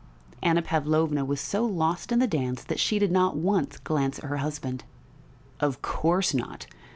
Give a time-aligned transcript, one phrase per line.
[0.41, 4.25] Anna Pavlovna was so lost in the dance that she did not once glance at
[4.25, 4.83] her husband.
[5.59, 6.65] "Of course not!